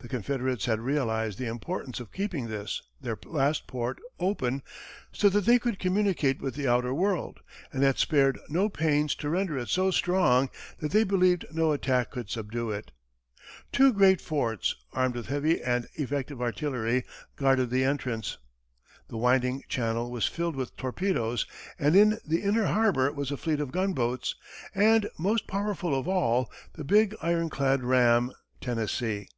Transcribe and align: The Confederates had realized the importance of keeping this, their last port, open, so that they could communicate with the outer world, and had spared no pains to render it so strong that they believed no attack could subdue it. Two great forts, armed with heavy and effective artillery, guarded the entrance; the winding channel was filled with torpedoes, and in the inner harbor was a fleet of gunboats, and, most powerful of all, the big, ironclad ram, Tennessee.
The 0.00 0.08
Confederates 0.08 0.64
had 0.64 0.80
realized 0.80 1.38
the 1.38 1.46
importance 1.46 2.00
of 2.00 2.10
keeping 2.10 2.48
this, 2.48 2.82
their 3.00 3.16
last 3.24 3.68
port, 3.68 4.00
open, 4.18 4.62
so 5.12 5.28
that 5.28 5.44
they 5.44 5.58
could 5.60 5.78
communicate 5.78 6.40
with 6.40 6.54
the 6.56 6.66
outer 6.66 6.92
world, 6.92 7.40
and 7.70 7.82
had 7.84 7.98
spared 7.98 8.40
no 8.48 8.68
pains 8.68 9.14
to 9.16 9.28
render 9.28 9.56
it 9.58 9.68
so 9.68 9.92
strong 9.92 10.48
that 10.78 10.90
they 10.90 11.04
believed 11.04 11.44
no 11.52 11.70
attack 11.70 12.10
could 12.10 12.30
subdue 12.30 12.70
it. 12.72 12.90
Two 13.72 13.92
great 13.92 14.20
forts, 14.20 14.74
armed 14.92 15.14
with 15.14 15.26
heavy 15.26 15.62
and 15.62 15.86
effective 15.94 16.40
artillery, 16.42 17.04
guarded 17.36 17.70
the 17.70 17.84
entrance; 17.84 18.38
the 19.06 19.18
winding 19.18 19.62
channel 19.68 20.10
was 20.10 20.26
filled 20.26 20.56
with 20.56 20.76
torpedoes, 20.78 21.46
and 21.78 21.94
in 21.94 22.18
the 22.26 22.42
inner 22.42 22.66
harbor 22.66 23.12
was 23.12 23.30
a 23.30 23.36
fleet 23.36 23.60
of 23.60 23.70
gunboats, 23.70 24.34
and, 24.74 25.08
most 25.18 25.46
powerful 25.46 25.94
of 25.94 26.08
all, 26.08 26.50
the 26.72 26.82
big, 26.84 27.14
ironclad 27.22 27.84
ram, 27.84 28.32
Tennessee. 28.60 29.28